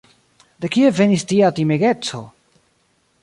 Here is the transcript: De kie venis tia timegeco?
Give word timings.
De 0.63 0.69
kie 0.75 0.91
venis 0.99 1.27
tia 1.33 1.51
timegeco? 1.59 2.23